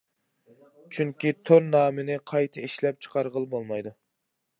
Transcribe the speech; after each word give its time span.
چۈنكى 0.95 1.33
تور 1.49 1.61
نامىنى 1.67 2.15
قايتا 2.31 2.65
ئىشلەپ 2.69 2.99
چىقارغىلى 3.07 3.51
بولمايدۇ. 3.53 3.93